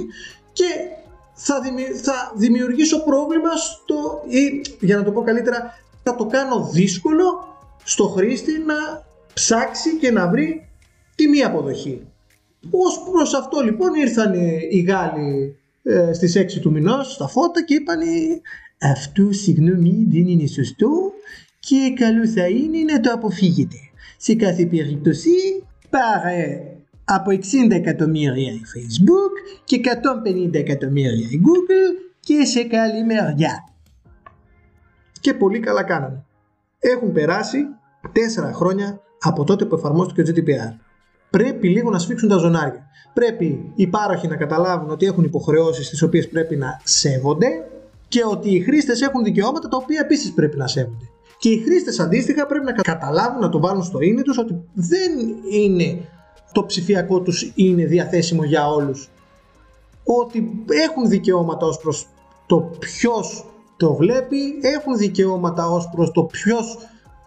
και 0.53 0.65
θα, 1.35 1.61
θα 2.03 2.33
δημιουργήσω 2.37 3.05
πρόβλημα 3.05 3.51
στο, 3.57 4.23
ή 4.29 4.63
για 4.81 4.97
να 4.97 5.03
το 5.03 5.11
πω 5.11 5.23
καλύτερα, 5.23 5.79
θα 6.03 6.15
το 6.15 6.27
κάνω 6.27 6.71
δύσκολο 6.73 7.54
στο 7.85 8.09
χρήστη 8.09 8.53
να 8.59 9.07
ψάξει 9.35 9.97
και 9.97 10.11
να 10.11 10.29
βρει 10.29 10.69
τη 11.15 11.29
μία 11.29 11.47
αποδοχή. 11.47 12.07
Ως 12.71 13.03
προς 13.11 13.35
αυτό 13.35 13.61
λοιπόν 13.61 13.95
ήρθαν 13.95 14.35
οι 14.71 14.81
Γάλλοι 14.81 15.57
ε, 15.83 16.13
στις 16.13 16.39
6 16.39 16.61
του 16.61 16.71
μηνός 16.71 17.13
στα 17.13 17.29
φώτα 17.29 17.65
και 17.65 17.75
είπαν 17.75 18.01
αυτό 18.79 19.33
συγγνώμη 19.33 20.07
δεν 20.11 20.27
είναι 20.27 20.47
σωστό 20.47 21.13
και 21.61 21.93
καλό 21.97 22.27
θα 22.27 22.49
είναι 22.49 22.93
να 22.93 23.01
το 23.01 23.11
αποφύγετε. 23.13 23.77
Σε 24.17 24.35
κάθε 24.35 24.67
περίπτωση 24.67 25.31
πάρε 25.91 26.75
από 27.05 27.31
60 27.31 27.71
εκατομμύρια 27.71 28.53
η 28.53 28.61
Facebook 28.75 29.63
και 29.65 29.81
150 30.25 30.55
εκατομμύρια 30.55 31.29
η 31.31 31.41
Google 31.43 32.13
και 32.21 32.45
σε 32.45 32.63
καλή 32.63 33.05
μεριά. 33.05 33.69
Και 35.21 35.35
πολύ 35.35 35.61
καλά 35.61 35.83
κάνανε. 35.83 36.25
Έχουν 36.93 37.13
περάσει 37.13 37.59
4 38.03 38.53
χρόνια 38.53 39.01
από 39.21 39.45
τότε 39.45 39.65
που 39.65 39.75
εφαρμόστηκε 39.75 40.21
ο 40.21 40.25
GDPR. 40.29 40.79
Πρέπει 41.31 41.69
λίγο 41.69 41.91
να 41.91 41.99
σφίξουν 41.99 42.29
τα 42.29 42.37
ζωνάρια. 42.37 42.87
Πρέπει 43.15 43.73
οι 43.75 43.87
πάροχοι 43.87 44.29
να 44.29 44.37
καταλάβουν 44.37 44.91
ότι 44.91 45.07
έχουν 45.07 45.25
υποχρεώσεις 45.25 45.89
τις 45.89 46.03
οποίες 46.03 46.29
πρέπει 46.29 46.57
να 46.57 46.81
σέβονται 46.85 47.49
και 48.09 48.25
ότι 48.31 48.55
οι 48.55 48.61
χρήστες 48.61 49.01
έχουν 49.01 49.23
δικαιώματα 49.23 49.69
τα 49.69 49.77
οποία 49.77 50.01
επίσης 50.01 50.33
πρέπει 50.33 50.57
να 50.57 50.67
σέβονται. 50.67 51.05
Και 51.39 51.49
οι 51.49 51.59
χρήστες 51.59 52.01
αντίστοιχα 52.01 52.47
πρέπει 52.47 52.65
να 52.65 52.73
καταλάβουν 52.73 53.41
να 53.41 53.49
το 53.49 53.61
βάλουν 53.61 53.83
στο 53.83 54.01
ίνι 54.01 54.23
τους 54.23 54.39
ότι 54.39 54.65
δεν 54.73 55.13
είναι 55.51 56.09
το 56.53 56.65
ψηφιακό 56.65 57.21
τους 57.21 57.53
είναι 57.55 57.85
διαθέσιμο 57.85 58.45
για 58.45 58.69
όλους. 58.69 59.11
Ότι 60.05 60.65
έχουν 60.69 61.09
δικαιώματα 61.09 61.67
ως 61.67 61.79
προς 61.79 62.07
το 62.47 62.57
ποιος 62.79 63.54
το 63.77 63.95
βλέπει, 63.95 64.59
έχουν 64.61 64.97
δικαιώματα 64.97 65.71
ως 65.71 65.89
προς 65.95 66.11
το 66.13 66.23
ποιος 66.23 66.79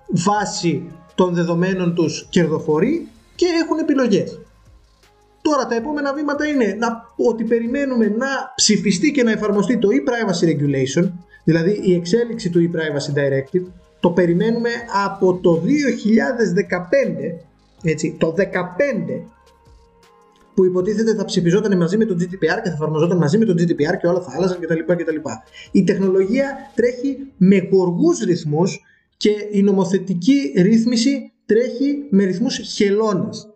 βάσει 0.08 0.92
των 1.16 1.34
δεδομένων 1.34 1.96
τους 1.96 2.28
κερδοφορεί 2.30 3.08
και 3.36 3.46
έχουν 3.64 3.78
επιλογές. 3.78 4.40
Τώρα 5.42 5.68
τα 5.68 5.76
επόμενα 5.76 6.14
βήματα 6.14 6.48
είναι 6.48 6.76
να, 6.80 7.06
ότι 7.16 7.44
περιμένουμε 7.44 8.08
να 8.08 8.28
ψηφιστεί 8.56 9.12
και 9.12 9.24
να 9.24 9.32
εφαρμοστεί 9.32 9.78
το 9.78 9.88
e-privacy 9.92 10.48
regulation, 10.48 11.10
δηλαδή 11.44 11.80
η 11.84 11.94
εξέλιξη 11.94 12.50
του 12.50 12.72
e-privacy 12.72 13.18
directive, 13.20 13.64
το 14.00 14.10
περιμένουμε 14.10 14.70
από 15.06 15.40
το 15.42 15.62
2015 15.66 17.48
έτσι, 17.84 18.16
το 18.20 18.36
15 18.38 18.42
που 20.58 20.66
υποτίθεται 20.66 21.16
θα 21.16 21.26
ψηφιζόταν 21.26 21.78
μαζί 21.78 21.98
με 21.98 22.06
το 22.06 22.16
GDPR 22.20 22.60
και 22.64 22.70
θα 22.70 22.74
εφαρμοζόταν 22.74 23.18
μαζί 23.18 23.38
με 23.38 23.46
το 23.46 23.54
GDPR 23.58 23.98
και 24.02 24.08
όλα 24.08 24.22
θα 24.22 24.32
άλλαζαν 24.36 24.60
κτλ. 24.60 24.80
κτλ. 24.96 25.16
Η 25.72 25.84
τεχνολογία 25.84 26.56
τρέχει 26.76 27.32
με 27.38 27.68
γοργούς 27.72 28.20
ρυθμούς 28.20 28.82
και 29.18 29.30
η 29.52 29.62
νομοθετική 29.62 30.54
ρύθμιση 30.56 31.32
τρέχει 31.46 32.08
με 32.10 32.24
ρυθμούς 32.24 32.58
χελώνας. 32.58 33.48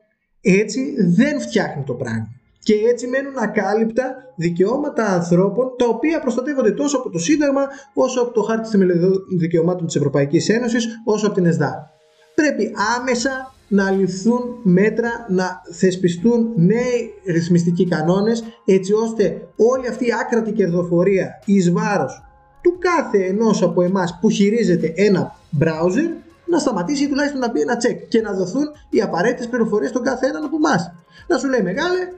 Έτσι 0.41 0.95
δεν 0.97 1.41
φτιάχνει 1.41 1.83
το 1.83 1.93
πράγμα. 1.93 2.27
Και 2.59 2.73
έτσι 2.91 3.07
μένουν 3.07 3.37
ακάλυπτα 3.37 4.15
δικαιώματα 4.35 5.05
ανθρώπων 5.05 5.75
τα 5.77 5.87
οποία 5.87 6.19
προστατεύονται 6.19 6.71
τόσο 6.71 6.97
από 6.97 7.09
το 7.09 7.19
Σύνταγμα 7.19 7.67
όσο 7.93 8.21
από 8.21 8.31
το 8.31 8.41
Χάρτη 8.41 8.69
Θεμελιωδών 8.69 9.25
Δικαιωμάτων 9.37 9.85
της 9.85 9.95
Ευρωπαϊκής 9.95 10.49
Ένωσης 10.49 10.87
όσο 11.05 11.25
από 11.25 11.35
την 11.35 11.45
ΕΣΔΑ. 11.45 11.91
Πρέπει 12.35 12.71
άμεσα 12.97 13.53
να 13.71 13.91
ληφθούν 13.91 14.59
μέτρα, 14.63 15.25
να 15.29 15.61
θεσπιστούν 15.71 16.51
νέοι 16.55 17.13
ρυθμιστικοί 17.25 17.87
κανόνες 17.87 18.43
έτσι 18.65 18.93
ώστε 18.93 19.47
όλη 19.55 19.87
αυτή 19.87 20.05
η 20.05 20.13
άκρατη 20.21 20.51
κερδοφορία 20.51 21.41
εις 21.45 21.71
βάρος 21.71 22.23
του 22.61 22.77
κάθε 22.79 23.25
ενός 23.25 23.61
από 23.61 23.81
εμάς 23.81 24.17
που 24.21 24.29
χειρίζεται 24.29 24.93
ένα 24.95 25.35
browser 25.59 26.09
να 26.45 26.59
σταματήσει 26.59 27.07
τουλάχιστον 27.09 27.39
να 27.39 27.51
μπει 27.51 27.61
ένα 27.61 27.77
check 27.83 27.97
και 28.09 28.21
να 28.21 28.33
δοθούν 28.33 28.65
οι 28.89 29.01
απαραίτητες 29.01 29.47
πληροφορίες 29.47 29.89
στον 29.89 30.03
κάθε 30.03 30.27
έναν 30.27 30.43
από 30.43 30.55
εμάς. 30.55 30.91
Να 31.27 31.37
σου 31.37 31.47
λέει 31.47 31.61
μεγάλε, 31.61 32.11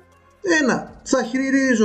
ένα, 0.61 1.01
θα 1.03 1.19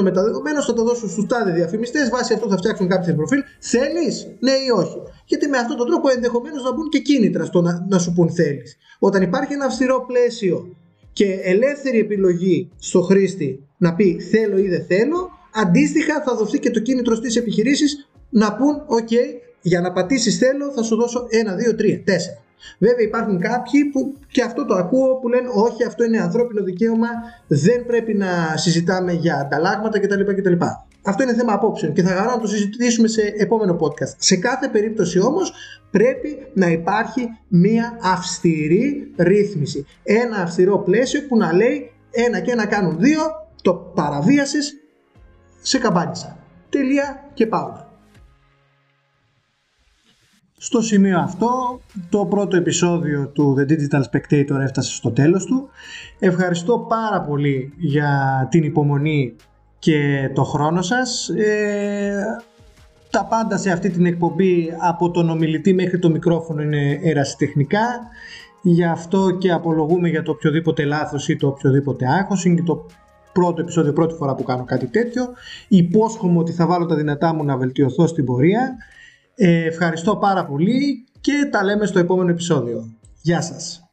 με 0.02 0.10
τα 0.10 0.22
δεδομένα, 0.22 0.62
θα 0.62 0.72
τα 0.72 0.82
δώσω 0.82 1.08
στους 1.08 1.26
τάδε 1.26 1.52
διαφημιστές. 1.52 2.08
Βάσει 2.08 2.32
αυτό 2.32 2.48
θα 2.48 2.56
φτιάξουν 2.56 2.88
κάποιο 2.88 3.14
προφίλ. 3.14 3.42
Θέλεις, 3.58 4.26
ναι 4.40 4.50
ή 4.50 4.70
όχι; 4.74 4.98
Γιατί 5.24 5.48
με 5.48 5.58
αυτόν 5.58 5.76
τον 5.76 5.86
τρόπο 5.86 6.08
ενδεχομένως 6.08 6.62
να 6.62 6.72
μπουν 6.72 6.88
και 6.88 6.98
κίνητρα 6.98 7.44
στο 7.44 7.60
να, 7.60 7.86
να 7.88 7.98
σου 7.98 8.12
πούν 8.12 8.30
θέλεις. 8.30 8.76
Όταν 8.98 9.22
υπάρχει 9.22 9.52
ένα 9.52 9.64
αυστηρό 9.64 10.04
πλαίσιο 10.06 10.76
και 11.12 11.40
ελεύθερη 11.42 11.98
επιλογή 11.98 12.70
στο 12.78 13.00
χρήστη 13.00 13.66
να 13.78 13.94
πει 13.94 14.20
θέλω 14.20 14.58
ή 14.58 14.68
δεν 14.68 14.84
θέλω, 14.84 15.28
αντίστοιχα 15.54 16.22
θα 16.22 16.34
δοθεί 16.34 16.58
και 16.58 16.70
το 16.70 16.80
κίνητρο 16.80 17.14
στις 17.14 17.36
επιχειρήσεις 17.36 18.08
να 18.30 18.54
πούν: 18.54 18.74
OK, 18.88 19.12
για 19.60 19.80
να 19.80 19.92
πατήσεις 19.92 20.38
θέλω 20.38 20.72
θα 20.72 20.82
σου 20.82 20.96
δώσω 20.96 21.26
1, 21.70 21.74
2, 21.74 21.80
3, 21.80 22.02
4. 22.04 22.47
Βέβαια 22.78 23.06
υπάρχουν 23.06 23.38
κάποιοι 23.38 23.84
που 23.84 24.14
και 24.30 24.42
αυτό 24.42 24.64
το 24.64 24.74
ακούω 24.74 25.14
που 25.14 25.28
λένε 25.28 25.48
όχι 25.54 25.84
αυτό 25.84 26.04
είναι 26.04 26.18
ανθρώπινο 26.18 26.62
δικαίωμα, 26.62 27.08
δεν 27.46 27.86
πρέπει 27.86 28.14
να 28.14 28.56
συζητάμε 28.56 29.12
για 29.12 29.36
ανταλλάγματα 29.36 30.00
κτλ. 30.00 30.20
κτλ. 30.20 30.64
Αυτό 31.02 31.22
είναι 31.22 31.34
θέμα 31.34 31.52
απόψεων 31.52 31.92
και 31.92 32.02
θα 32.02 32.14
χαρώ 32.14 32.30
να 32.30 32.40
το 32.40 32.46
συζητήσουμε 32.46 33.08
σε 33.08 33.34
επόμενο 33.36 33.76
podcast. 33.80 34.14
Σε 34.16 34.36
κάθε 34.36 34.68
περίπτωση 34.68 35.20
όμως 35.20 35.52
πρέπει 35.90 36.46
να 36.54 36.66
υπάρχει 36.68 37.28
μία 37.48 37.98
αυστηρή 38.02 39.12
ρύθμιση. 39.16 39.86
Ένα 40.02 40.36
αυστηρό 40.36 40.78
πλαίσιο 40.78 41.20
που 41.28 41.36
να 41.36 41.52
λέει 41.52 41.92
ένα 42.10 42.40
και 42.40 42.50
ένα 42.50 42.66
κάνουν 42.66 42.98
δύο, 42.98 43.20
το 43.62 43.74
παραβίασες, 43.74 44.76
σε 45.60 45.78
καμπάνισα. 45.78 46.38
Τελεία 46.68 47.30
και 47.34 47.46
πάω. 47.46 47.87
Στο 50.60 50.80
σημείο 50.80 51.18
αυτό, 51.18 51.80
το 52.08 52.26
πρώτο 52.26 52.56
επεισόδιο 52.56 53.28
του 53.28 53.56
The 53.58 53.70
Digital 53.70 54.02
Spectator 54.02 54.60
έφτασε 54.60 54.94
στο 54.94 55.10
τέλος 55.10 55.44
του. 55.44 55.68
Ευχαριστώ 56.18 56.86
πάρα 56.88 57.20
πολύ 57.20 57.72
για 57.76 58.46
την 58.50 58.64
υπομονή 58.64 59.36
και 59.78 60.30
το 60.34 60.44
χρόνο 60.44 60.82
σας. 60.82 61.28
Ε, 61.28 62.22
τα 63.10 63.24
πάντα 63.24 63.56
σε 63.56 63.70
αυτή 63.70 63.90
την 63.90 64.06
εκπομπή 64.06 64.72
από 64.78 65.10
τον 65.10 65.30
ομιλητή 65.30 65.74
μέχρι 65.74 65.98
το 65.98 66.10
μικρόφωνο 66.10 66.62
είναι 66.62 67.00
ερασιτεχνικά. 67.02 67.86
Γι' 68.62 68.84
αυτό 68.84 69.30
και 69.30 69.52
απολογούμε 69.52 70.08
για 70.08 70.22
το 70.22 70.30
οποιοδήποτε 70.30 70.84
λάθος 70.84 71.28
ή 71.28 71.36
το 71.36 71.46
οποιοδήποτε 71.46 72.06
άγχος. 72.06 72.44
Είναι 72.44 72.62
το 72.62 72.86
πρώτο 73.32 73.60
επεισόδιο, 73.60 73.92
πρώτη 73.92 74.14
φορά 74.14 74.34
που 74.34 74.42
κάνω 74.42 74.64
κάτι 74.64 74.86
τέτοιο. 74.86 75.24
Υπόσχομαι 75.68 76.38
ότι 76.38 76.52
θα 76.52 76.66
βάλω 76.66 76.86
τα 76.86 76.94
δυνατά 76.94 77.34
μου 77.34 77.44
να 77.44 77.56
βελτιωθώ 77.56 78.06
στην 78.06 78.24
πορεία. 78.24 78.76
Ε, 79.40 79.64
ευχαριστώ 79.64 80.16
πάρα 80.16 80.44
πολύ 80.44 81.06
και 81.20 81.48
τα 81.50 81.64
λέμε 81.64 81.86
στο 81.86 81.98
επόμενο 81.98 82.30
επεισόδιο. 82.30 82.96
Γεια 83.22 83.40
σας. 83.42 83.87